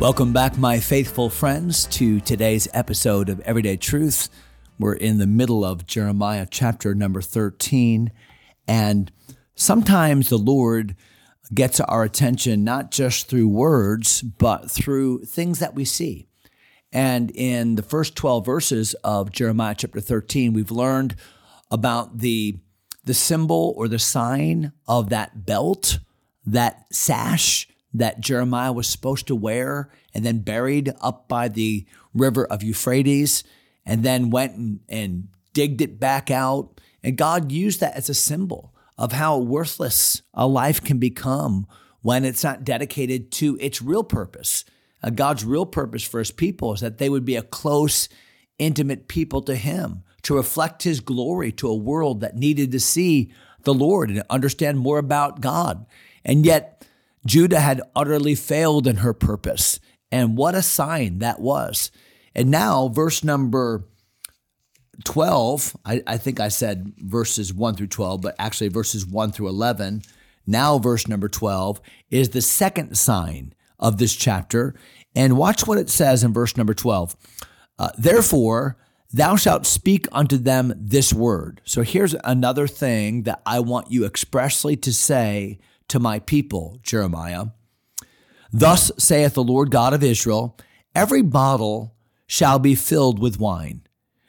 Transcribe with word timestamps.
Welcome 0.00 0.32
back, 0.32 0.56
my 0.56 0.78
faithful 0.78 1.28
friends, 1.28 1.86
to 1.86 2.20
today's 2.20 2.68
episode 2.72 3.28
of 3.28 3.40
Everyday 3.40 3.76
Truth. 3.76 4.28
We're 4.78 4.94
in 4.94 5.18
the 5.18 5.26
middle 5.26 5.64
of 5.64 5.88
Jeremiah 5.88 6.46
chapter 6.48 6.94
number 6.94 7.20
13. 7.20 8.12
And 8.68 9.10
sometimes 9.56 10.28
the 10.28 10.38
Lord 10.38 10.94
gets 11.52 11.80
our 11.80 12.04
attention 12.04 12.62
not 12.62 12.92
just 12.92 13.28
through 13.28 13.48
words, 13.48 14.22
but 14.22 14.70
through 14.70 15.24
things 15.24 15.58
that 15.58 15.74
we 15.74 15.84
see. 15.84 16.28
And 16.92 17.32
in 17.32 17.74
the 17.74 17.82
first 17.82 18.14
12 18.14 18.46
verses 18.46 18.94
of 19.02 19.32
Jeremiah 19.32 19.74
chapter 19.76 20.00
13, 20.00 20.52
we've 20.52 20.70
learned 20.70 21.16
about 21.72 22.18
the, 22.18 22.60
the 23.04 23.14
symbol 23.14 23.74
or 23.76 23.88
the 23.88 23.98
sign 23.98 24.70
of 24.86 25.08
that 25.08 25.44
belt, 25.44 25.98
that 26.46 26.86
sash 26.92 27.66
that 27.94 28.20
Jeremiah 28.20 28.72
was 28.72 28.86
supposed 28.86 29.26
to 29.28 29.34
wear 29.34 29.90
and 30.14 30.24
then 30.24 30.40
buried 30.40 30.92
up 31.00 31.28
by 31.28 31.48
the 31.48 31.86
river 32.14 32.44
of 32.44 32.62
Euphrates 32.62 33.44
and 33.86 34.02
then 34.02 34.30
went 34.30 34.56
and, 34.56 34.80
and 34.88 35.28
digged 35.54 35.80
it 35.80 35.98
back 35.98 36.30
out. 36.30 36.80
And 37.02 37.16
God 37.16 37.50
used 37.50 37.80
that 37.80 37.96
as 37.96 38.08
a 38.08 38.14
symbol 38.14 38.74
of 38.98 39.12
how 39.12 39.38
worthless 39.38 40.22
a 40.34 40.46
life 40.46 40.82
can 40.82 40.98
become 40.98 41.66
when 42.02 42.24
it's 42.24 42.44
not 42.44 42.64
dedicated 42.64 43.30
to 43.32 43.56
its 43.60 43.80
real 43.80 44.04
purpose. 44.04 44.64
Uh, 45.02 45.10
God's 45.10 45.44
real 45.44 45.66
purpose 45.66 46.02
for 46.02 46.18
his 46.18 46.30
people 46.30 46.74
is 46.74 46.80
that 46.80 46.98
they 46.98 47.08
would 47.08 47.24
be 47.24 47.36
a 47.36 47.42
close, 47.42 48.08
intimate 48.58 49.08
people 49.08 49.42
to 49.42 49.54
him, 49.54 50.02
to 50.22 50.36
reflect 50.36 50.82
his 50.82 51.00
glory 51.00 51.52
to 51.52 51.68
a 51.68 51.74
world 51.74 52.20
that 52.20 52.36
needed 52.36 52.72
to 52.72 52.80
see 52.80 53.32
the 53.62 53.74
Lord 53.74 54.10
and 54.10 54.22
understand 54.28 54.78
more 54.78 54.98
about 54.98 55.40
God. 55.40 55.86
And 56.24 56.44
yet, 56.44 56.86
Judah 57.28 57.60
had 57.60 57.82
utterly 57.94 58.34
failed 58.34 58.86
in 58.86 58.96
her 58.96 59.12
purpose. 59.12 59.78
And 60.10 60.36
what 60.36 60.54
a 60.54 60.62
sign 60.62 61.18
that 61.18 61.40
was. 61.40 61.90
And 62.34 62.50
now, 62.50 62.88
verse 62.88 63.22
number 63.22 63.84
12, 65.04 65.76
I, 65.84 66.02
I, 66.06 66.16
think 66.16 66.40
I 66.40 66.48
said 66.48 66.94
verses 66.96 67.52
1 67.52 67.74
through 67.74 67.88
12, 67.88 68.22
but 68.22 68.34
actually 68.38 68.68
verses 68.68 69.06
1 69.06 69.32
through 69.32 69.48
11. 69.48 70.02
Now, 70.46 70.78
verse 70.78 71.06
number 71.06 71.28
12 71.28 71.80
is 72.10 72.30
the 72.30 72.40
second 72.40 72.96
sign 72.96 73.54
of 73.78 73.98
this 73.98 74.16
chapter. 74.16 74.74
And 75.14 75.36
watch 75.36 75.66
what 75.66 75.78
it 75.78 75.90
says 75.90 76.24
in 76.24 76.32
verse 76.32 76.56
number 76.56 76.72
12. 76.72 77.14
Uh, 77.78 77.90
Therefore, 77.98 78.78
thou 79.12 79.36
shalt 79.36 79.66
speak 79.66 80.06
unto 80.12 80.38
them 80.38 80.72
this 80.76 81.12
word. 81.12 81.60
So 81.64 81.82
here's 81.82 82.14
another 82.24 82.66
thing 82.66 83.24
that 83.24 83.42
I 83.44 83.60
want 83.60 83.92
you 83.92 84.06
expressly 84.06 84.76
to 84.76 84.92
say 84.94 85.58
to 85.88 85.98
my 85.98 86.18
people, 86.20 86.78
Jeremiah. 86.82 87.46
Thus 88.52 88.90
saith 88.98 89.34
the 89.34 89.42
Lord 89.42 89.70
God 89.70 89.92
of 89.92 90.02
Israel, 90.02 90.56
every 90.94 91.22
bottle 91.22 91.94
shall 92.26 92.58
be 92.58 92.74
filled 92.74 93.18
with 93.18 93.40
wine. 93.40 93.82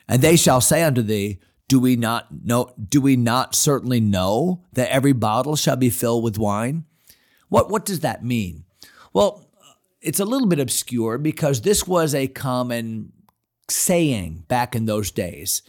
And 0.08 0.22
they 0.22 0.36
shall 0.36 0.62
say 0.62 0.84
unto 0.84 1.02
thee, 1.02 1.40
do 1.68 1.80
we 1.80 1.96
not 1.96 2.28
know, 2.44 2.74
do 2.90 3.00
we 3.00 3.16
not 3.16 3.54
certainly 3.54 4.00
know 4.00 4.66
that 4.74 4.90
every 4.90 5.14
bottle 5.14 5.56
shall 5.56 5.76
be 5.76 5.90
filled 5.90 6.24
with 6.24 6.40
wine? 6.40 6.86
What, 7.48 7.70
what 7.70 7.86
does 7.86 8.00
that 8.00 8.26
mean? 8.26 8.66
Well, 9.14 9.46
it's 10.02 10.20
a 10.20 10.26
little 10.26 10.48
bit 10.48 10.60
obscure 10.60 11.18
because 11.18 11.62
this 11.62 11.86
was 11.86 12.16
a 12.16 12.28
common 12.28 13.12
saying 13.70 14.46
back 14.48 14.76
in 14.76 14.86
those 14.86 15.12
days. 15.12 15.62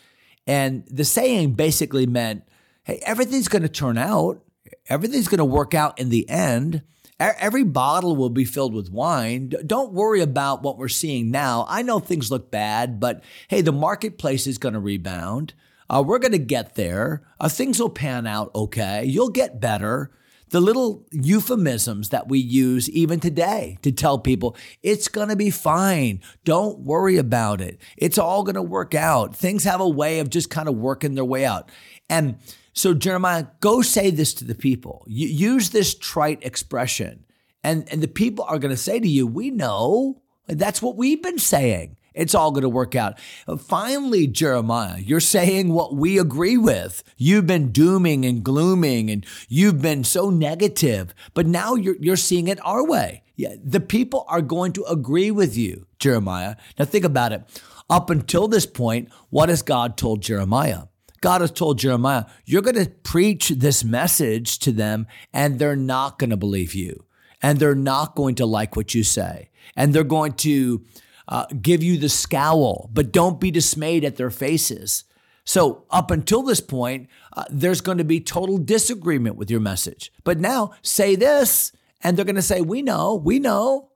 And 0.46 0.84
the 0.88 1.04
saying 1.04 1.52
basically 1.52 2.06
meant, 2.06 2.44
hey, 2.84 3.00
everything's 3.04 3.48
going 3.48 3.62
to 3.62 3.68
turn 3.68 3.98
out 3.98 4.42
everything's 4.90 5.28
going 5.28 5.38
to 5.38 5.44
work 5.44 5.72
out 5.72 5.98
in 5.98 6.10
the 6.10 6.28
end. 6.28 6.82
Every 7.18 7.64
bottle 7.64 8.16
will 8.16 8.30
be 8.30 8.46
filled 8.46 8.74
with 8.74 8.90
wine. 8.90 9.52
Don't 9.66 9.92
worry 9.92 10.20
about 10.20 10.62
what 10.62 10.78
we're 10.78 10.88
seeing 10.88 11.30
now. 11.30 11.66
I 11.68 11.82
know 11.82 11.98
things 11.98 12.30
look 12.30 12.50
bad, 12.50 12.98
but 12.98 13.22
hey, 13.48 13.60
the 13.60 13.72
marketplace 13.72 14.46
is 14.46 14.56
going 14.56 14.72
to 14.72 14.80
rebound. 14.80 15.52
Uh, 15.90 16.02
we're 16.06 16.18
going 16.18 16.32
to 16.32 16.38
get 16.38 16.76
there. 16.76 17.22
Uh, 17.38 17.48
things 17.48 17.78
will 17.78 17.90
pan 17.90 18.26
out 18.26 18.50
okay. 18.54 19.04
You'll 19.04 19.28
get 19.30 19.60
better. 19.60 20.10
The 20.48 20.60
little 20.60 21.04
euphemisms 21.12 22.08
that 22.08 22.28
we 22.28 22.38
use 22.38 22.88
even 22.90 23.20
today 23.20 23.76
to 23.82 23.92
tell 23.92 24.18
people 24.18 24.56
it's 24.82 25.08
going 25.08 25.28
to 25.28 25.36
be 25.36 25.50
fine. 25.50 26.22
Don't 26.44 26.80
worry 26.80 27.18
about 27.18 27.60
it. 27.60 27.80
It's 27.98 28.18
all 28.18 28.44
going 28.44 28.54
to 28.54 28.62
work 28.62 28.94
out. 28.94 29.36
Things 29.36 29.64
have 29.64 29.80
a 29.80 29.88
way 29.88 30.20
of 30.20 30.30
just 30.30 30.48
kind 30.48 30.68
of 30.68 30.74
working 30.74 31.14
their 31.14 31.24
way 31.24 31.44
out. 31.44 31.70
And 32.08 32.38
so, 32.72 32.94
Jeremiah, 32.94 33.46
go 33.60 33.82
say 33.82 34.10
this 34.10 34.34
to 34.34 34.44
the 34.44 34.54
people. 34.54 35.04
use 35.06 35.70
this 35.70 35.94
trite 35.94 36.44
expression. 36.44 37.24
And, 37.62 37.86
and 37.90 38.02
the 38.02 38.08
people 38.08 38.44
are 38.48 38.58
going 38.58 38.70
to 38.70 38.76
say 38.76 39.00
to 39.00 39.08
you, 39.08 39.26
We 39.26 39.50
know. 39.50 40.22
That's 40.46 40.82
what 40.82 40.96
we've 40.96 41.22
been 41.22 41.38
saying. 41.38 41.96
It's 42.12 42.34
all 42.34 42.50
going 42.50 42.62
to 42.62 42.68
work 42.68 42.96
out. 42.96 43.18
Uh, 43.46 43.56
finally, 43.56 44.26
Jeremiah, 44.26 44.98
you're 44.98 45.20
saying 45.20 45.72
what 45.72 45.94
we 45.94 46.18
agree 46.18 46.56
with. 46.56 47.04
You've 47.16 47.46
been 47.46 47.70
dooming 47.70 48.24
and 48.24 48.42
glooming 48.42 49.10
and 49.10 49.24
you've 49.48 49.80
been 49.80 50.02
so 50.02 50.28
negative, 50.28 51.14
but 51.34 51.46
now 51.46 51.74
you're, 51.76 51.96
you're 52.00 52.16
seeing 52.16 52.48
it 52.48 52.58
our 52.66 52.84
way. 52.84 53.22
Yeah, 53.36 53.54
the 53.62 53.80
people 53.80 54.24
are 54.28 54.42
going 54.42 54.72
to 54.74 54.84
agree 54.84 55.30
with 55.30 55.56
you, 55.56 55.86
Jeremiah. 55.98 56.56
Now 56.78 56.84
think 56.84 57.04
about 57.04 57.32
it. 57.32 57.42
Up 57.88 58.10
until 58.10 58.48
this 58.48 58.66
point, 58.66 59.08
what 59.30 59.48
has 59.48 59.62
God 59.62 59.96
told 59.96 60.20
Jeremiah? 60.20 60.84
God 61.20 61.40
has 61.40 61.50
told 61.50 61.78
Jeremiah, 61.78 62.24
you're 62.44 62.62
going 62.62 62.82
to 62.82 62.90
preach 62.90 63.50
this 63.50 63.84
message 63.84 64.58
to 64.60 64.72
them 64.72 65.06
and 65.32 65.58
they're 65.58 65.76
not 65.76 66.18
going 66.18 66.30
to 66.30 66.36
believe 66.36 66.74
you. 66.74 67.04
And 67.42 67.58
they're 67.58 67.74
not 67.74 68.14
going 68.14 68.34
to 68.36 68.46
like 68.46 68.76
what 68.76 68.94
you 68.94 69.02
say. 69.02 69.50
And 69.74 69.94
they're 69.94 70.04
going 70.04 70.34
to 70.34 70.84
uh, 71.28 71.46
give 71.60 71.82
you 71.82 71.96
the 71.96 72.08
scowl, 72.08 72.90
but 72.92 73.12
don't 73.12 73.40
be 73.40 73.50
dismayed 73.50 74.04
at 74.04 74.16
their 74.16 74.30
faces. 74.30 75.04
So, 75.44 75.84
up 75.90 76.10
until 76.10 76.42
this 76.42 76.60
point, 76.60 77.08
uh, 77.32 77.44
there's 77.50 77.80
going 77.80 77.98
to 77.98 78.04
be 78.04 78.20
total 78.20 78.58
disagreement 78.58 79.36
with 79.36 79.50
your 79.50 79.60
message. 79.60 80.12
But 80.22 80.38
now, 80.38 80.72
say 80.82 81.16
this, 81.16 81.72
and 82.02 82.16
they're 82.16 82.26
going 82.26 82.36
to 82.36 82.42
say, 82.42 82.60
We 82.60 82.82
know, 82.82 83.14
we 83.14 83.38
know. 83.38 83.90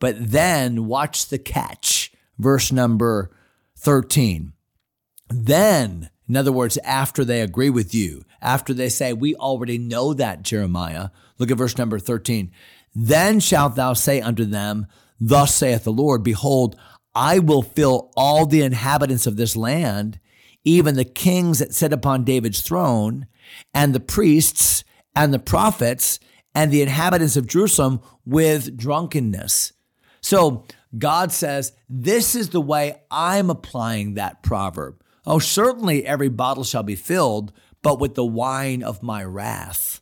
But 0.00 0.16
then, 0.32 0.86
watch 0.86 1.28
the 1.28 1.38
catch. 1.38 2.12
Verse 2.38 2.72
number 2.72 3.30
13. 3.76 4.52
Then 5.28 6.10
in 6.28 6.36
other 6.36 6.52
words, 6.52 6.76
after 6.84 7.24
they 7.24 7.40
agree 7.40 7.70
with 7.70 7.94
you, 7.94 8.24
after 8.42 8.74
they 8.74 8.88
say, 8.88 9.12
We 9.12 9.34
already 9.34 9.78
know 9.78 10.12
that, 10.14 10.42
Jeremiah. 10.42 11.08
Look 11.38 11.50
at 11.50 11.56
verse 11.56 11.78
number 11.78 11.98
13. 11.98 12.52
Then 12.94 13.40
shalt 13.40 13.76
thou 13.76 13.94
say 13.94 14.20
unto 14.20 14.44
them, 14.44 14.86
Thus 15.18 15.54
saith 15.54 15.84
the 15.84 15.92
Lord, 15.92 16.22
Behold, 16.22 16.76
I 17.14 17.38
will 17.38 17.62
fill 17.62 18.12
all 18.16 18.44
the 18.44 18.62
inhabitants 18.62 19.26
of 19.26 19.36
this 19.36 19.56
land, 19.56 20.20
even 20.64 20.94
the 20.94 21.04
kings 21.04 21.60
that 21.60 21.74
sit 21.74 21.92
upon 21.92 22.24
David's 22.24 22.60
throne, 22.60 23.26
and 23.72 23.94
the 23.94 24.00
priests, 24.00 24.84
and 25.16 25.32
the 25.32 25.38
prophets, 25.38 26.20
and 26.54 26.70
the 26.70 26.82
inhabitants 26.82 27.36
of 27.36 27.46
Jerusalem 27.46 28.00
with 28.26 28.76
drunkenness. 28.76 29.72
So 30.20 30.64
God 30.96 31.32
says, 31.32 31.72
This 31.88 32.34
is 32.34 32.50
the 32.50 32.60
way 32.60 33.00
I'm 33.10 33.48
applying 33.48 34.14
that 34.14 34.42
proverb. 34.42 35.02
Oh, 35.28 35.38
certainly 35.38 36.06
every 36.06 36.30
bottle 36.30 36.64
shall 36.64 36.82
be 36.82 36.96
filled, 36.96 37.52
but 37.82 38.00
with 38.00 38.14
the 38.14 38.24
wine 38.24 38.82
of 38.82 39.02
my 39.02 39.22
wrath, 39.22 40.00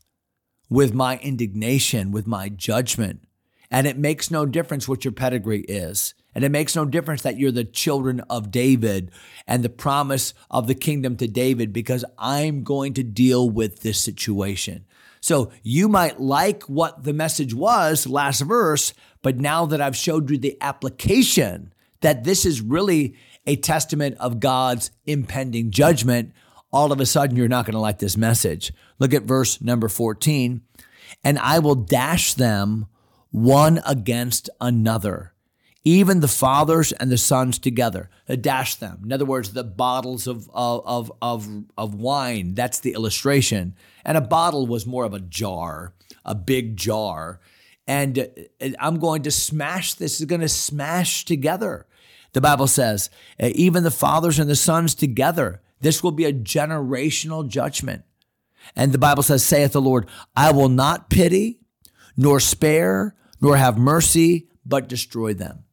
with 0.70 0.94
my 0.94 1.18
indignation, 1.18 2.12
with 2.12 2.28
my 2.28 2.48
judgment. 2.48 3.26
And 3.68 3.88
it 3.88 3.98
makes 3.98 4.30
no 4.30 4.46
difference 4.46 4.86
what 4.86 5.04
your 5.04 5.10
pedigree 5.10 5.62
is. 5.62 6.14
And 6.32 6.44
it 6.44 6.52
makes 6.52 6.76
no 6.76 6.84
difference 6.84 7.22
that 7.22 7.38
you're 7.38 7.50
the 7.50 7.64
children 7.64 8.20
of 8.30 8.52
David 8.52 9.10
and 9.48 9.64
the 9.64 9.68
promise 9.68 10.32
of 10.48 10.68
the 10.68 10.76
kingdom 10.76 11.16
to 11.16 11.26
David 11.26 11.72
because 11.72 12.04
I'm 12.18 12.62
going 12.62 12.94
to 12.94 13.02
deal 13.02 13.50
with 13.50 13.80
this 13.80 13.98
situation. 13.98 14.86
So 15.20 15.50
you 15.64 15.88
might 15.88 16.20
like 16.20 16.62
what 16.64 17.02
the 17.02 17.12
message 17.12 17.52
was 17.52 18.06
last 18.06 18.42
verse, 18.42 18.94
but 19.22 19.38
now 19.38 19.66
that 19.66 19.80
I've 19.80 19.96
showed 19.96 20.30
you 20.30 20.38
the 20.38 20.56
application, 20.60 21.72
that 22.00 22.22
this 22.22 22.46
is 22.46 22.60
really 22.60 23.16
a 23.46 23.56
testament 23.56 24.16
of 24.18 24.40
God's 24.40 24.90
impending 25.04 25.70
judgment, 25.70 26.32
all 26.72 26.92
of 26.92 27.00
a 27.00 27.06
sudden 27.06 27.36
you're 27.36 27.48
not 27.48 27.64
going 27.64 27.74
to 27.74 27.80
like 27.80 27.98
this 27.98 28.16
message. 28.16 28.72
Look 28.98 29.14
at 29.14 29.22
verse 29.22 29.60
number 29.60 29.88
14. 29.88 30.62
And 31.22 31.38
I 31.38 31.60
will 31.60 31.74
dash 31.74 32.34
them 32.34 32.86
one 33.30 33.80
against 33.86 34.50
another 34.60 35.34
even 35.86 36.18
the 36.18 36.26
fathers 36.26 36.90
and 36.90 37.12
the 37.12 37.16
sons 37.16 37.60
together. 37.60 38.10
Uh, 38.28 38.34
dash 38.34 38.74
them. 38.74 39.02
In 39.04 39.12
other 39.12 39.24
words, 39.24 39.52
the 39.52 39.62
bottles 39.62 40.26
of, 40.26 40.50
of, 40.52 41.12
of, 41.22 41.48
of 41.78 41.94
wine. 41.94 42.54
That's 42.54 42.80
the 42.80 42.92
illustration. 42.92 43.76
And 44.04 44.18
a 44.18 44.20
bottle 44.20 44.66
was 44.66 44.84
more 44.84 45.04
of 45.04 45.14
a 45.14 45.20
jar, 45.20 45.94
a 46.24 46.34
big 46.34 46.76
jar. 46.76 47.38
And 47.86 48.18
uh, 48.18 48.70
I'm 48.80 48.98
going 48.98 49.22
to 49.22 49.30
smash 49.30 49.94
this, 49.94 50.18
is 50.18 50.26
going 50.26 50.40
to 50.40 50.48
smash 50.48 51.24
together. 51.24 51.86
The 52.36 52.42
Bible 52.42 52.66
says, 52.66 53.08
uh, 53.42 53.48
even 53.54 53.82
the 53.82 53.90
fathers 53.90 54.38
and 54.38 54.50
the 54.50 54.56
sons 54.56 54.94
together. 54.94 55.62
This 55.80 56.02
will 56.02 56.12
be 56.12 56.26
a 56.26 56.34
generational 56.34 57.48
judgment. 57.48 58.04
And 58.76 58.92
the 58.92 58.98
Bible 58.98 59.22
says, 59.22 59.42
saith 59.42 59.72
the 59.72 59.80
Lord, 59.80 60.06
I 60.36 60.52
will 60.52 60.68
not 60.68 61.08
pity, 61.08 61.60
nor 62.14 62.38
spare, 62.38 63.16
nor 63.40 63.56
have 63.56 63.78
mercy, 63.78 64.50
but 64.66 64.86
destroy 64.86 65.32
them. 65.32 65.64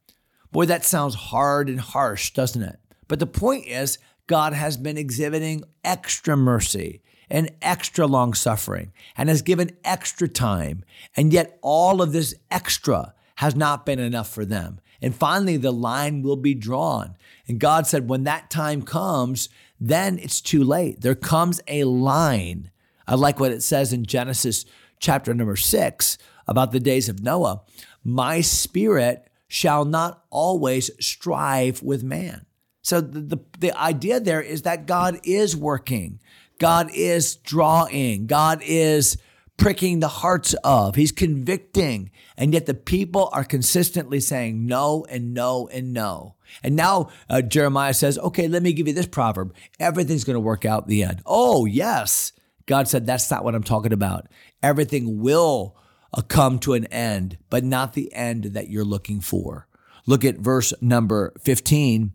Boy, 0.54 0.65
that 0.68 0.86
sounds 0.86 1.15
hard 1.15 1.68
and 1.68 1.81
harsh, 1.81 2.31
doesn't 2.31 2.63
it? 2.63 2.80
But 3.10 3.19
the 3.19 3.27
point 3.27 3.68
is, 3.68 3.98
God 4.27 4.54
has 4.54 4.77
been 4.77 4.98
exhibiting 4.98 5.65
extra 5.83 6.38
mercy 6.38 7.01
and 7.30 7.51
extra 7.62 8.07
long 8.07 8.33
suffering 8.33 8.94
and 9.18 9.27
has 9.27 9.42
given 9.42 9.75
extra 9.83 10.30
time. 10.30 10.86
And 11.18 11.33
yet, 11.33 11.60
all 11.62 12.01
of 12.01 12.13
this 12.13 12.33
extra 12.50 13.13
has 13.36 13.54
not 13.54 13.86
been 13.86 14.00
enough 14.00 14.30
for 14.30 14.45
them. 14.45 14.80
And 15.03 15.13
finally, 15.13 15.57
the 15.57 15.73
line 15.73 16.21
will 16.21 16.38
be 16.38 16.55
drawn. 16.55 17.17
And 17.45 17.59
God 17.59 17.85
said, 17.85 18.07
when 18.07 18.23
that 18.23 18.50
time 18.50 18.81
comes, 18.81 19.50
then 19.79 20.17
it's 20.17 20.39
too 20.39 20.63
late. 20.63 21.01
There 21.01 21.13
comes 21.13 21.59
a 21.67 21.83
line. 21.83 22.71
I 23.05 23.15
like 23.15 23.38
what 23.38 23.51
it 23.51 23.61
says 23.61 23.91
in 23.91 24.05
Genesis 24.05 24.65
chapter 25.00 25.33
number 25.33 25.57
six 25.57 26.17
about 26.47 26.71
the 26.71 26.79
days 26.79 27.09
of 27.09 27.21
Noah. 27.21 27.61
My 28.01 28.39
spirit 28.39 29.27
shall 29.50 29.83
not 29.83 30.23
always 30.29 30.89
strive 31.05 31.83
with 31.83 32.01
man. 32.01 32.45
So 32.81 33.01
the, 33.01 33.19
the, 33.19 33.38
the, 33.59 33.77
idea 33.77 34.21
there 34.21 34.41
is 34.41 34.61
that 34.61 34.88
God 34.88 35.19
is 35.23 35.55
working, 35.55 36.19
God 36.59 36.89
is 36.94 37.35
drawing, 37.35 38.25
God 38.25 38.61
is 38.63 39.17
pricking 39.63 40.01
the 40.01 40.10
hearts 40.10 40.54
of, 40.65 40.95
He's 40.95 41.13
convicting. 41.13 42.12
And 42.36 42.54
yet 42.54 42.65
the 42.65 42.74
people 42.74 43.30
are 43.31 43.45
consistently 43.45 44.19
saying 44.19 44.65
no 44.65 45.06
and 45.10 45.33
no 45.33 45.69
and 45.71 45.94
no. 45.94 46.36
And 46.62 46.75
now 46.75 47.12
uh, 47.30 47.42
Jeremiah 47.42 47.94
says, 47.94 48.19
okay, 48.19 48.50
let 48.50 48.62
me 48.62 48.74
give 48.74 48.89
you 48.89 48.94
this 48.94 49.07
proverb. 49.07 49.56
Everything's 49.80 50.25
going 50.25 50.36
to 50.36 50.42
work 50.42 50.65
out 50.65 50.83
in 50.83 50.89
the 50.89 51.04
end. 51.04 51.21
Oh, 51.25 51.65
yes. 51.65 52.33
God 52.65 52.89
said, 52.89 53.06
that's 53.06 53.31
not 53.31 53.45
what 53.45 53.56
I'm 53.56 53.63
talking 53.63 53.94
about. 53.94 54.27
Everything 54.62 55.21
will 55.21 55.77
uh, 56.13 56.21
come 56.21 56.60
to 56.60 56.74
an 56.74 56.86
end, 56.88 57.38
but 57.50 57.63
not 57.63 57.94
the 57.94 58.13
end 58.13 58.44
that 58.44 58.69
you're 58.69 58.83
looking 58.83 59.21
for. 59.21 59.69
Look 60.06 60.25
at 60.25 60.39
verse 60.39 60.74
number 60.81 61.33
15. 61.42 62.12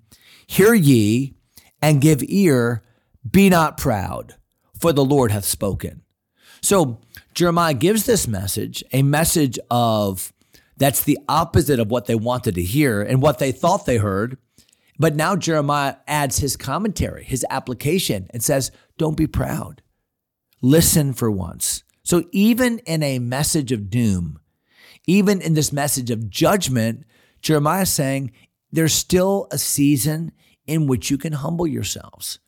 Hear 0.47 0.75
ye 0.75 1.35
and 1.81 2.03
give 2.03 2.23
ear, 2.25 2.85
be 3.29 3.49
not 3.49 3.79
proud, 3.79 4.35
for 4.79 4.93
the 4.93 5.05
Lord 5.05 5.31
hath 5.31 5.47
spoken. 5.47 6.03
So 6.61 7.01
Jeremiah 7.35 7.75
gives 7.75 8.05
this 8.05 8.27
message, 8.27 8.83
a 8.93 9.03
message 9.03 9.59
of 9.71 10.33
that's 10.77 11.03
the 11.03 11.19
opposite 11.29 11.81
of 11.81 11.91
what 11.91 12.07
they 12.07 12.15
wanted 12.15 12.55
to 12.55 12.63
hear 12.63 13.03
and 13.03 13.21
what 13.21 13.39
they 13.39 13.53
thought 13.53 13.85
they 13.85 13.99
heard. 13.99 14.39
But 14.99 15.15
now 15.15 15.37
Jeremiah 15.37 15.97
adds 16.07 16.39
his 16.39 16.57
commentary, 16.57 17.25
his 17.25 17.45
application, 17.51 18.29
and 18.31 18.43
says, 18.43 18.71
Don't 18.97 19.17
be 19.17 19.27
proud. 19.27 19.83
Listen 20.61 21.13
for 21.13 21.31
once. 21.31 21.85
So 22.03 22.25
even 22.33 22.79
in 22.81 23.03
a 23.03 23.19
message 23.19 23.71
of 23.71 23.91
doom, 23.91 24.41
even 25.07 25.41
in 25.41 25.55
this 25.55 25.73
message 25.73 26.11
of 26.11 26.31
judgment, 26.31 27.05
Jeremiah 27.43 27.83
is 27.83 27.93
saying 27.93 28.33
there's 28.73 28.95
still 28.95 29.47
a 29.51 29.59
season 29.59 30.33
in 30.67 30.87
which 30.87 31.11
you 31.11 31.19
can 31.19 31.33
humble 31.33 31.67
yourselves. 31.67 32.39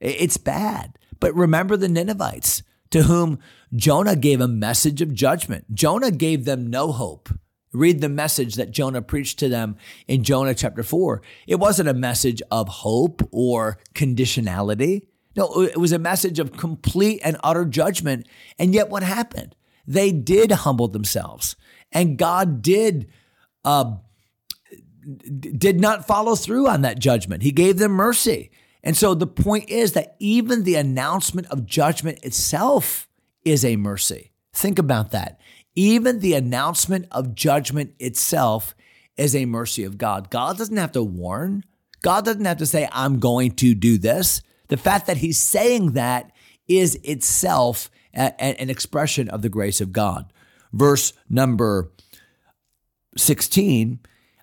It's 0.00 0.36
bad. 0.36 0.98
But 1.20 1.34
remember 1.34 1.76
the 1.76 1.88
Ninevites 1.88 2.62
to 2.90 3.04
whom 3.04 3.38
Jonah 3.74 4.16
gave 4.16 4.40
a 4.40 4.48
message 4.48 5.02
of 5.02 5.14
judgment. 5.14 5.74
Jonah 5.74 6.10
gave 6.10 6.44
them 6.44 6.68
no 6.68 6.92
hope. 6.92 7.28
Read 7.72 8.00
the 8.00 8.08
message 8.08 8.54
that 8.54 8.70
Jonah 8.70 9.02
preached 9.02 9.38
to 9.40 9.48
them 9.48 9.76
in 10.06 10.24
Jonah 10.24 10.54
chapter 10.54 10.82
4. 10.82 11.20
It 11.46 11.56
wasn't 11.56 11.88
a 11.88 11.94
message 11.94 12.40
of 12.50 12.68
hope 12.68 13.22
or 13.30 13.78
conditionality. 13.94 15.02
No, 15.36 15.62
it 15.62 15.76
was 15.76 15.92
a 15.92 15.98
message 15.98 16.38
of 16.38 16.56
complete 16.56 17.20
and 17.22 17.36
utter 17.44 17.64
judgment. 17.64 18.26
And 18.58 18.74
yet, 18.74 18.88
what 18.88 19.02
happened? 19.02 19.54
They 19.86 20.12
did 20.12 20.50
humble 20.50 20.88
themselves, 20.88 21.56
and 21.92 22.18
God 22.18 22.60
did 22.60 23.08
uh, 23.64 23.96
did 25.38 25.80
not 25.80 26.06
follow 26.06 26.34
through 26.34 26.68
on 26.68 26.82
that 26.82 26.98
judgment. 26.98 27.42
He 27.42 27.52
gave 27.52 27.78
them 27.78 27.92
mercy. 27.92 28.50
And 28.82 28.96
so 28.96 29.14
the 29.14 29.26
point 29.26 29.68
is 29.68 29.92
that 29.92 30.16
even 30.18 30.64
the 30.64 30.76
announcement 30.76 31.48
of 31.48 31.66
judgment 31.66 32.20
itself 32.22 33.08
is 33.44 33.64
a 33.64 33.76
mercy. 33.76 34.32
Think 34.52 34.78
about 34.78 35.10
that. 35.10 35.40
Even 35.74 36.20
the 36.20 36.34
announcement 36.34 37.06
of 37.10 37.34
judgment 37.34 37.94
itself 37.98 38.74
is 39.16 39.34
a 39.34 39.46
mercy 39.46 39.84
of 39.84 39.98
God. 39.98 40.30
God 40.30 40.58
doesn't 40.58 40.76
have 40.76 40.92
to 40.92 41.02
warn. 41.02 41.64
God 42.02 42.24
doesn't 42.24 42.44
have 42.44 42.58
to 42.58 42.66
say, 42.66 42.88
I'm 42.92 43.18
going 43.18 43.52
to 43.56 43.74
do 43.74 43.98
this. 43.98 44.42
The 44.68 44.76
fact 44.76 45.06
that 45.06 45.18
he's 45.18 45.38
saying 45.38 45.92
that 45.92 46.30
is 46.66 46.96
itself 47.02 47.90
an 48.12 48.70
expression 48.70 49.28
of 49.28 49.42
the 49.42 49.48
grace 49.48 49.80
of 49.80 49.92
God. 49.92 50.32
Verse 50.72 51.12
number 51.28 51.90
16, 53.16 54.00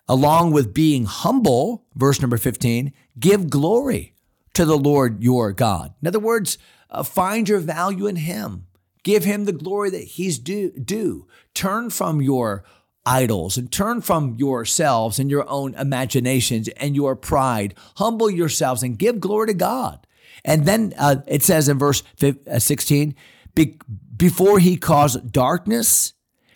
along 0.08 0.52
with 0.52 0.74
being 0.74 1.04
humble, 1.04 1.86
verse 1.94 2.20
number 2.20 2.36
15, 2.36 2.92
give 3.18 3.48
glory 3.48 4.14
to 4.56 4.64
the 4.64 4.78
Lord 4.78 5.22
your 5.22 5.52
God. 5.52 5.92
In 6.00 6.08
other 6.08 6.18
words, 6.18 6.56
uh, 6.88 7.02
find 7.02 7.46
your 7.46 7.58
value 7.58 8.06
in 8.06 8.16
him. 8.16 8.66
Give 9.02 9.22
him 9.22 9.44
the 9.44 9.52
glory 9.52 9.90
that 9.90 10.04
he's 10.04 10.38
due, 10.38 10.70
due. 10.70 11.28
Turn 11.52 11.90
from 11.90 12.22
your 12.22 12.64
idols 13.04 13.58
and 13.58 13.70
turn 13.70 14.00
from 14.00 14.34
yourselves 14.38 15.18
and 15.18 15.30
your 15.30 15.46
own 15.50 15.74
imaginations 15.74 16.68
and 16.68 16.96
your 16.96 17.14
pride. 17.14 17.74
Humble 17.96 18.30
yourselves 18.30 18.82
and 18.82 18.98
give 18.98 19.20
glory 19.20 19.48
to 19.48 19.54
God. 19.54 20.06
And 20.42 20.64
then 20.64 20.94
uh, 20.96 21.16
it 21.26 21.42
says 21.42 21.68
in 21.68 21.78
verse 21.78 22.02
uh, 22.22 22.58
16, 22.58 23.14
Be- 23.54 23.78
before 24.16 24.58
he 24.58 24.78
cause 24.78 25.16
darkness, 25.16 26.14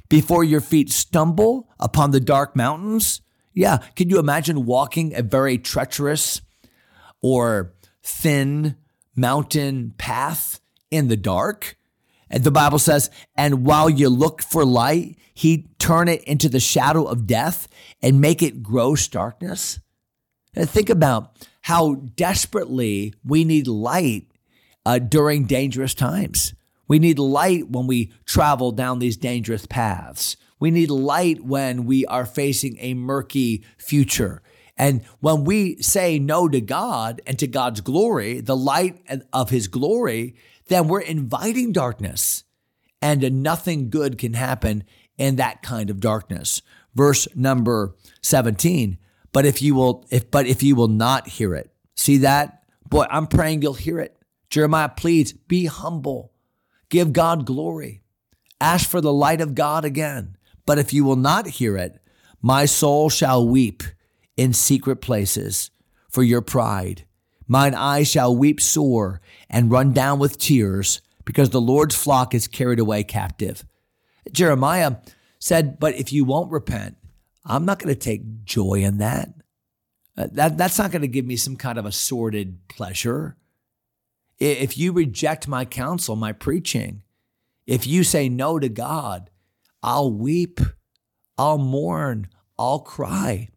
before 0.09 0.43
your 0.43 0.63
feet 0.63 0.91
stumble 0.91 1.69
upon 1.79 2.13
the 2.13 2.21
dark 2.21 2.57
mountains. 2.57 3.21
Yeah, 3.53 3.77
can 3.95 4.09
you 4.09 4.19
imagine 4.19 4.65
walking 4.65 5.15
a 5.15 5.21
very 5.21 5.59
treacherous 5.59 6.41
or 7.21 7.75
thin 8.03 8.77
mountain 9.15 9.95
path 9.99 10.61
in 10.91 11.09
the 11.09 11.17
dark? 11.17 11.77
And 12.31 12.45
the 12.45 12.51
Bible 12.51 12.79
says, 12.79 13.11
and 13.35 13.67
while 13.67 13.91
you 13.91 14.09
look 14.09 14.43
for 14.43 14.65
light, 14.65 15.17
he 15.35 15.69
turn 15.79 16.09
it 16.09 16.23
into 16.25 16.49
the 16.49 16.61
shadow 16.61 17.05
of 17.05 17.27
death 17.27 17.67
and 18.01 18.21
make 18.21 18.43
it 18.43 18.63
gross 18.63 19.09
darkness. 19.09 19.81
And 20.55 20.69
think 20.69 20.91
about 20.91 21.33
how 21.63 21.95
desperately 21.95 23.15
we 23.25 23.45
need 23.45 23.67
light 23.67 24.27
uh, 24.87 24.99
during 24.99 25.45
dangerous 25.45 25.95
times. 25.95 26.55
We 26.89 26.99
need 26.99 27.19
light 27.19 27.71
when 27.71 27.87
we 27.87 28.13
travel 28.27 28.73
down 28.73 28.99
these 28.99 29.17
dangerous 29.17 29.67
paths. 29.67 30.37
We 30.59 30.71
need 30.71 30.91
light 30.91 31.45
when 31.45 31.85
we 31.85 32.05
are 32.07 32.27
facing 32.27 32.77
a 32.81 32.95
murky 32.95 33.65
future. 33.79 34.43
And 34.81 35.03
when 35.21 35.45
we 35.45 35.77
say 35.83 36.19
no 36.19 36.49
to 36.49 36.61
God 36.61 37.21
and 37.27 37.39
to 37.39 37.47
God's 37.47 37.83
glory, 37.83 38.41
the 38.41 38.57
light 38.57 38.99
of 39.31 39.51
his 39.51 39.69
glory, 39.69 40.35
then 40.69 40.89
we're 40.89 41.01
inviting 41.01 41.73
darkness. 41.73 42.45
And 43.03 43.43
nothing 43.43 43.91
good 43.91 44.17
can 44.17 44.33
happen 44.33 44.85
in 45.19 45.37
that 45.37 45.63
kind 45.63 45.91
of 45.91 46.01
darkness. 46.01 46.63
Verse 46.95 47.29
number 47.37 47.95
17 48.23 48.99
but 49.33 49.47
if 49.47 49.63
you 49.63 49.75
will, 49.75 50.07
if 50.11 50.31
but 50.31 50.47
if 50.47 50.63
you 50.63 50.75
will 50.75 50.89
not 50.89 51.29
hear 51.29 51.55
it, 51.55 51.71
see 51.97 52.19
that? 52.19 52.65
Boy, 52.89 53.07
I'm 53.11 53.27
praying 53.27 53.63
you'll 53.63 53.75
hear 53.75 54.01
it. 54.01 54.17
Jeremiah 54.49 54.89
pleads, 54.89 55.33
be 55.33 55.67
humble, 55.67 56.33
give 56.89 57.13
God 57.13 57.47
glory, 57.47 58.03
ask 58.61 58.89
for 58.89 59.01
the 59.01 59.13
light 59.13 59.41
of 59.41 59.55
God 59.55 59.85
again. 59.85 60.37
But 60.67 60.79
if 60.79 60.93
you 60.93 61.05
will 61.05 61.17
not 61.17 61.47
hear 61.47 61.77
it, 61.77 62.01
my 62.43 62.65
soul 62.65 63.11
shall 63.11 63.47
weep 63.47 63.85
in 64.41 64.55
secret 64.55 65.03
places 65.03 65.71
for 66.09 66.23
your 66.23 66.41
pride. 66.41 67.05
Mine 67.47 67.75
eyes 67.75 68.09
shall 68.09 68.35
weep 68.35 68.59
sore 68.59 69.21
and 69.51 69.71
run 69.71 69.93
down 69.93 70.19
with 70.19 70.39
tears 70.39 71.03
because 71.27 71.51
the 71.51 71.61
Lord's 71.61 71.95
flock 71.95 72.35
is 72.35 72.49
carried 72.49 72.79
away 72.79 73.05
captive. 73.05 73.67
Jeremiah 74.33 74.97
said, 75.39 75.79
But 75.79 75.95
if 75.97 76.11
you 76.11 76.25
won't 76.25 76.51
repent, 76.51 76.97
I'm 77.45 77.67
not 77.67 77.79
going 77.81 77.95
to 77.95 78.01
take 78.01 78.45
joy 78.45 78.77
in 78.77 78.97
that. 78.97 79.29
Uh, 80.17 80.29
that 80.33 80.57
that's 80.57 80.79
not 80.79 80.91
going 80.91 81.03
to 81.03 81.09
give 81.09 81.27
me 81.27 81.37
some 81.37 81.57
kind 81.57 81.79
of 81.79 81.85
a 81.85 81.93
sordid 81.93 82.67
pleasure. 82.67 83.37
If 84.39 84.79
you 84.79 84.93
reject 84.93 85.47
my 85.49 85.67
counsel, 85.67 86.17
my 86.17 86.33
preaching, 86.33 87.03
if 87.67 87.87
you 87.87 88.05
say 88.05 88.31
no 88.31 88.59
to 88.59 88.71
God, 88.71 89.29
I'll 89.83 90.11
weep, 90.11 90.61
I'll 91.37 91.59
mourn, 91.59 92.29
I'll 92.59 92.79
cry. 92.79 93.51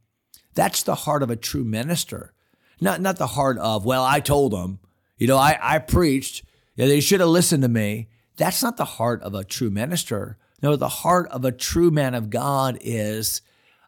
That's 0.53 0.83
the 0.83 0.95
heart 0.95 1.23
of 1.23 1.29
a 1.29 1.35
true 1.35 1.63
minister. 1.63 2.33
Not, 2.81 3.01
not 3.01 3.17
the 3.17 3.27
heart 3.27 3.57
of, 3.57 3.85
well, 3.85 4.03
I 4.03 4.19
told 4.19 4.51
them, 4.51 4.79
you 5.17 5.27
know, 5.27 5.37
I, 5.37 5.57
I 5.61 5.79
preached, 5.79 6.43
yeah, 6.75 6.87
they 6.87 6.99
should 6.99 7.19
have 7.19 7.29
listened 7.29 7.63
to 7.63 7.69
me. 7.69 8.09
That's 8.37 8.63
not 8.63 8.77
the 8.77 8.85
heart 8.85 9.21
of 9.21 9.33
a 9.33 9.43
true 9.43 9.69
minister. 9.69 10.37
No, 10.61 10.75
the 10.75 10.89
heart 10.89 11.27
of 11.29 11.45
a 11.45 11.51
true 11.51 11.91
man 11.91 12.13
of 12.13 12.29
God 12.29 12.77
is 12.81 13.41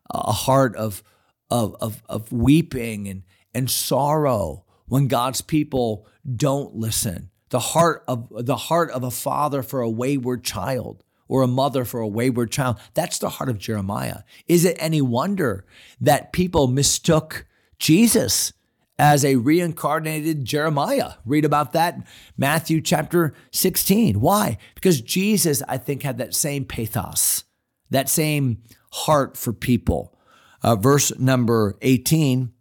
a 0.09 0.31
heart 0.31 0.75
of, 0.75 1.03
of, 1.49 1.75
of, 1.81 2.03
of 2.07 2.31
weeping 2.31 3.07
and, 3.07 3.23
and 3.53 3.69
sorrow 3.69 4.65
when 4.87 5.07
God's 5.07 5.41
people 5.41 6.07
don't 6.35 6.75
listen. 6.75 7.31
The 7.49 7.59
heart 7.59 8.03
of 8.07 8.27
the 8.45 8.55
heart 8.55 8.91
of 8.91 9.03
a 9.03 9.11
father 9.11 9.63
for 9.63 9.81
a 9.81 9.89
wayward 9.89 10.43
child 10.43 11.03
or 11.27 11.41
a 11.41 11.47
mother 11.47 11.85
for 11.85 11.99
a 11.99 12.07
wayward 12.07 12.51
child. 12.51 12.77
That's 12.93 13.17
the 13.17 13.29
heart 13.29 13.49
of 13.49 13.57
Jeremiah. 13.57 14.19
Is 14.47 14.65
it 14.65 14.77
any 14.79 15.01
wonder 15.01 15.65
that 15.99 16.33
people 16.33 16.67
mistook 16.67 17.45
Jesus 17.79 18.53
as 18.97 19.25
a 19.25 19.35
reincarnated 19.35 20.45
Jeremiah? 20.45 21.13
Read 21.25 21.45
about 21.45 21.73
that 21.73 22.05
Matthew 22.37 22.81
chapter 22.81 23.33
16. 23.51 24.19
Why? 24.19 24.57
Because 24.75 25.01
Jesus, 25.01 25.61
I 25.67 25.77
think, 25.77 26.03
had 26.03 26.17
that 26.17 26.33
same 26.33 26.65
pathos, 26.65 27.43
that 27.89 28.09
same 28.09 28.61
heart 28.91 29.37
for 29.37 29.53
people. 29.53 30.17
Uh, 30.63 30.75
verse 30.75 31.17
number 31.19 31.77
18 31.81 32.51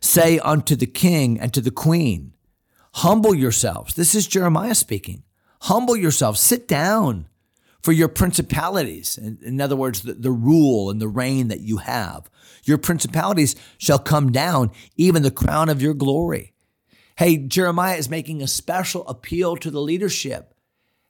say 0.00 0.38
unto 0.38 0.74
the 0.76 0.86
king 0.86 1.38
and 1.38 1.52
to 1.52 1.60
the 1.60 1.70
queen, 1.70 2.32
Humble 2.94 3.34
yourselves. 3.34 3.94
This 3.94 4.14
is 4.14 4.26
Jeremiah 4.26 4.74
speaking. 4.74 5.22
Humble 5.62 5.96
yourselves, 5.96 6.40
sit 6.40 6.66
down 6.66 7.28
for 7.86 7.92
your 7.92 8.08
principalities. 8.08 9.16
In, 9.16 9.38
in 9.42 9.60
other 9.60 9.76
words, 9.76 10.02
the, 10.02 10.14
the 10.14 10.32
rule 10.32 10.90
and 10.90 11.00
the 11.00 11.06
reign 11.06 11.46
that 11.46 11.60
you 11.60 11.76
have. 11.76 12.28
Your 12.64 12.78
principalities 12.78 13.54
shall 13.78 14.00
come 14.00 14.32
down, 14.32 14.72
even 14.96 15.22
the 15.22 15.30
crown 15.30 15.68
of 15.68 15.80
your 15.80 15.94
glory. 15.94 16.52
Hey, 17.16 17.36
Jeremiah 17.36 17.94
is 17.94 18.10
making 18.10 18.42
a 18.42 18.48
special 18.48 19.06
appeal 19.06 19.56
to 19.58 19.70
the 19.70 19.80
leadership. 19.80 20.52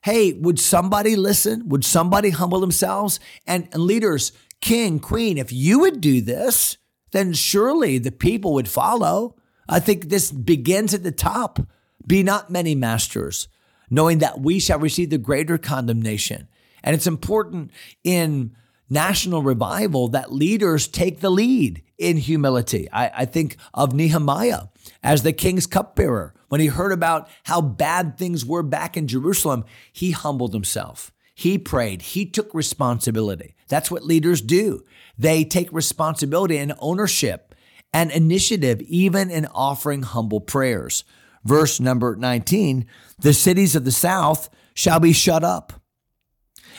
Hey, 0.03 0.33
would 0.33 0.59
somebody 0.59 1.15
listen? 1.15 1.67
Would 1.67 1.83
somebody 1.83 2.29
humble 2.29 2.59
themselves? 2.59 3.19
And, 3.47 3.67
and 3.71 3.81
leaders, 3.81 4.31
king, 4.61 4.99
queen, 4.99 5.39
if 5.39 5.51
you 5.51 5.79
would 5.79 5.99
do 5.99 6.21
this, 6.21 6.77
then 7.09 7.33
surely 7.33 7.97
the 7.97 8.11
people 8.11 8.53
would 8.53 8.69
follow. 8.69 9.35
I 9.67 9.79
think 9.79 10.09
this 10.09 10.31
begins 10.31 10.93
at 10.93 11.01
the 11.01 11.11
top. 11.11 11.57
Be 12.05 12.21
not 12.21 12.51
many 12.51 12.75
masters, 12.75 13.47
knowing 13.89 14.19
that 14.19 14.41
we 14.41 14.59
shall 14.59 14.77
receive 14.77 15.09
the 15.09 15.17
greater 15.17 15.57
condemnation. 15.57 16.47
And 16.83 16.95
it's 16.95 17.07
important 17.07 17.71
in 18.03 18.55
national 18.89 19.43
revival 19.43 20.07
that 20.09 20.31
leaders 20.31 20.87
take 20.87 21.19
the 21.19 21.29
lead 21.29 21.83
in 21.97 22.17
humility. 22.17 22.89
I, 22.91 23.11
I, 23.13 23.25
think 23.25 23.57
of 23.73 23.93
Nehemiah 23.93 24.63
as 25.03 25.23
the 25.23 25.33
king's 25.33 25.65
cupbearer. 25.65 26.33
When 26.47 26.61
he 26.61 26.67
heard 26.67 26.91
about 26.91 27.27
how 27.43 27.59
bad 27.59 28.17
things 28.17 28.45
were 28.45 28.63
back 28.63 28.95
in 28.95 29.07
Jerusalem, 29.07 29.65
he 29.91 30.11
humbled 30.11 30.53
himself. 30.53 31.11
He 31.33 31.57
prayed. 31.57 32.01
He 32.01 32.25
took 32.25 32.53
responsibility. 32.53 33.55
That's 33.67 33.91
what 33.91 34.03
leaders 34.03 34.41
do. 34.41 34.85
They 35.17 35.43
take 35.43 35.71
responsibility 35.73 36.57
and 36.57 36.73
ownership 36.79 37.55
and 37.91 38.11
initiative, 38.11 38.81
even 38.81 39.29
in 39.29 39.45
offering 39.47 40.03
humble 40.03 40.41
prayers. 40.41 41.03
Verse 41.43 41.79
number 41.79 42.15
19 42.15 42.85
The 43.19 43.33
cities 43.33 43.75
of 43.75 43.85
the 43.85 43.91
south 43.91 44.49
shall 44.73 44.99
be 44.99 45.13
shut 45.13 45.43
up 45.43 45.73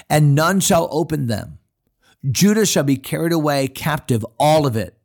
and 0.08 0.34
none 0.34 0.60
shall 0.60 0.88
open 0.90 1.26
them. 1.26 1.58
Judah 2.30 2.66
shall 2.66 2.82
be 2.84 2.96
carried 2.96 3.32
away 3.32 3.68
captive, 3.68 4.24
all 4.38 4.66
of 4.66 4.76
it. 4.76 4.96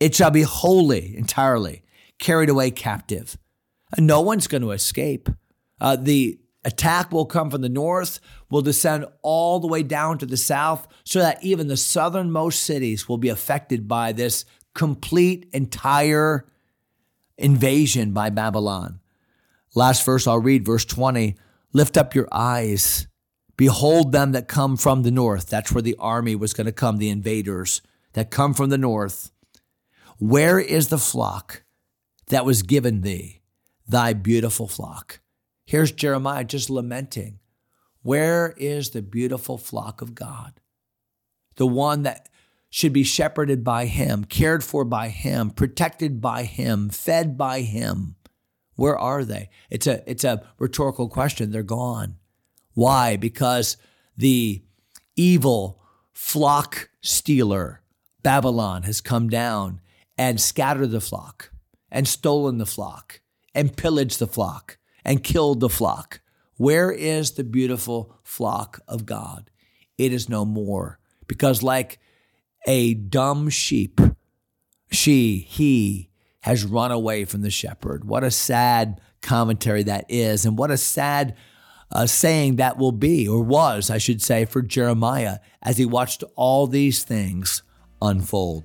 It 0.00 0.14
shall 0.14 0.30
be 0.30 0.42
wholly, 0.42 1.16
entirely 1.16 1.82
carried 2.18 2.48
away 2.48 2.70
captive. 2.70 3.36
And 3.96 4.06
no 4.06 4.20
one's 4.20 4.46
going 4.46 4.62
to 4.62 4.70
escape. 4.72 5.28
Uh, 5.80 5.96
the 5.96 6.38
attack 6.64 7.12
will 7.12 7.26
come 7.26 7.50
from 7.50 7.62
the 7.62 7.68
north, 7.68 8.20
will 8.50 8.62
descend 8.62 9.06
all 9.22 9.60
the 9.60 9.66
way 9.66 9.82
down 9.82 10.18
to 10.18 10.26
the 10.26 10.36
south, 10.36 10.86
so 11.04 11.18
that 11.18 11.42
even 11.42 11.68
the 11.68 11.76
southernmost 11.76 12.62
cities 12.62 13.08
will 13.08 13.18
be 13.18 13.28
affected 13.28 13.86
by 13.88 14.12
this 14.12 14.44
complete, 14.74 15.48
entire 15.52 16.46
invasion 17.36 18.12
by 18.12 18.30
Babylon. 18.30 19.00
Last 19.74 20.04
verse 20.04 20.26
I'll 20.26 20.38
read, 20.38 20.64
verse 20.64 20.84
20. 20.84 21.36
Lift 21.72 21.96
up 21.96 22.14
your 22.14 22.28
eyes 22.30 23.06
Behold 23.56 24.12
them 24.12 24.32
that 24.32 24.48
come 24.48 24.76
from 24.76 25.02
the 25.02 25.10
north. 25.10 25.46
That's 25.46 25.72
where 25.72 25.82
the 25.82 25.96
army 25.98 26.34
was 26.34 26.54
going 26.54 26.66
to 26.66 26.72
come, 26.72 26.96
the 26.96 27.10
invaders 27.10 27.82
that 28.14 28.30
come 28.30 28.54
from 28.54 28.70
the 28.70 28.78
north. 28.78 29.30
Where 30.18 30.58
is 30.58 30.88
the 30.88 30.98
flock 30.98 31.62
that 32.28 32.44
was 32.44 32.62
given 32.62 33.02
thee, 33.02 33.42
thy 33.86 34.12
beautiful 34.12 34.68
flock? 34.68 35.20
Here's 35.66 35.92
Jeremiah 35.92 36.44
just 36.44 36.70
lamenting. 36.70 37.38
Where 38.02 38.54
is 38.56 38.90
the 38.90 39.02
beautiful 39.02 39.58
flock 39.58 40.02
of 40.02 40.14
God? 40.14 40.60
The 41.56 41.66
one 41.66 42.02
that 42.02 42.28
should 42.70 42.92
be 42.92 43.04
shepherded 43.04 43.62
by 43.62 43.84
him, 43.86 44.24
cared 44.24 44.64
for 44.64 44.84
by 44.84 45.08
him, 45.08 45.50
protected 45.50 46.20
by 46.20 46.44
him, 46.44 46.88
fed 46.88 47.36
by 47.36 47.60
him. 47.60 48.16
Where 48.76 48.98
are 48.98 49.24
they? 49.24 49.50
It's 49.70 49.86
a 49.86 50.02
it's 50.10 50.24
a 50.24 50.42
rhetorical 50.58 51.08
question. 51.08 51.50
They're 51.50 51.62
gone. 51.62 52.16
Why? 52.74 53.16
Because 53.16 53.76
the 54.16 54.62
evil 55.16 55.82
flock 56.12 56.90
stealer, 57.00 57.82
Babylon, 58.22 58.84
has 58.84 59.00
come 59.00 59.28
down 59.28 59.80
and 60.16 60.40
scattered 60.40 60.90
the 60.90 61.00
flock 61.00 61.50
and 61.90 62.06
stolen 62.06 62.58
the 62.58 62.66
flock 62.66 63.20
and 63.54 63.76
pillaged 63.76 64.18
the 64.18 64.26
flock 64.26 64.78
and 65.04 65.22
killed 65.24 65.60
the 65.60 65.68
flock. 65.68 66.20
Where 66.56 66.90
is 66.90 67.32
the 67.32 67.44
beautiful 67.44 68.16
flock 68.22 68.80
of 68.86 69.06
God? 69.06 69.50
It 69.98 70.12
is 70.12 70.28
no 70.28 70.44
more 70.44 70.98
because, 71.26 71.62
like 71.62 71.98
a 72.66 72.94
dumb 72.94 73.48
sheep, 73.48 74.00
she, 74.90 75.38
he 75.38 76.10
has 76.40 76.64
run 76.64 76.90
away 76.90 77.24
from 77.24 77.42
the 77.42 77.50
shepherd. 77.50 78.04
What 78.04 78.24
a 78.24 78.30
sad 78.30 79.00
commentary 79.20 79.82
that 79.84 80.06
is, 80.08 80.44
and 80.44 80.58
what 80.58 80.70
a 80.70 80.76
sad 80.76 81.36
uh, 81.92 82.06
saying 82.06 82.56
that 82.56 82.78
will 82.78 82.92
be, 82.92 83.28
or 83.28 83.42
was, 83.42 83.90
I 83.90 83.98
should 83.98 84.22
say, 84.22 84.44
for 84.44 84.62
Jeremiah 84.62 85.38
as 85.62 85.76
he 85.76 85.84
watched 85.84 86.24
all 86.34 86.66
these 86.66 87.04
things 87.04 87.62
unfold. 88.00 88.64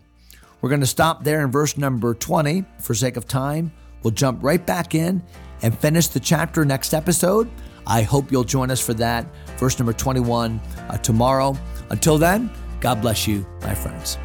We're 0.61 0.69
going 0.69 0.81
to 0.81 0.87
stop 0.87 1.23
there 1.23 1.43
in 1.43 1.51
verse 1.51 1.77
number 1.77 2.13
20 2.13 2.65
for 2.79 2.95
sake 2.95 3.17
of 3.17 3.27
time. 3.27 3.71
We'll 4.01 4.11
jump 4.11 4.43
right 4.43 4.65
back 4.65 4.95
in 4.95 5.21
and 5.61 5.77
finish 5.77 6.07
the 6.07 6.19
chapter 6.19 6.65
next 6.65 6.93
episode. 6.93 7.49
I 7.85 8.01
hope 8.01 8.31
you'll 8.31 8.43
join 8.43 8.71
us 8.71 8.83
for 8.83 8.93
that. 8.95 9.27
Verse 9.57 9.77
number 9.77 9.93
21 9.93 10.59
uh, 10.89 10.97
tomorrow. 10.97 11.55
Until 11.89 12.17
then, 12.17 12.49
God 12.79 13.01
bless 13.01 13.27
you, 13.27 13.45
my 13.61 13.75
friends. 13.75 14.17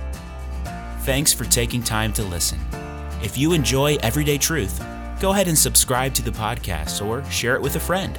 Thanks 1.00 1.32
for 1.32 1.44
taking 1.44 1.82
time 1.82 2.12
to 2.14 2.22
listen. 2.22 2.60
If 3.22 3.36
you 3.36 3.52
enjoy 3.52 3.96
Everyday 4.02 4.38
Truth, 4.38 4.84
go 5.20 5.30
ahead 5.32 5.48
and 5.48 5.56
subscribe 5.56 6.14
to 6.14 6.22
the 6.22 6.30
podcast 6.30 7.04
or 7.04 7.24
share 7.30 7.54
it 7.54 7.62
with 7.62 7.76
a 7.76 7.80
friend. 7.80 8.18